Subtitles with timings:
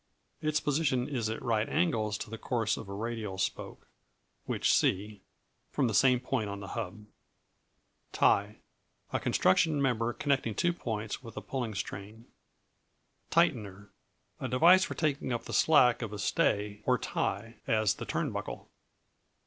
[0.41, 3.85] Its position is at right angles to the course of a radial spoke
[4.47, 5.21] (which see)
[5.69, 7.05] from the same point on the hub.
[8.11, 8.57] Tie
[9.13, 12.25] A construction member connecting two points with a pulling strain.
[13.29, 13.89] Tightener
[14.39, 18.69] A device for taking up the slack of a stay, or tie; as the turnbuckle.